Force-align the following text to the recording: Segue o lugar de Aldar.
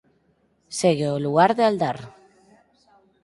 Segue 0.79 1.07
o 1.15 1.21
lugar 1.25 1.51
de 1.57 1.63
Aldar. 1.69 1.99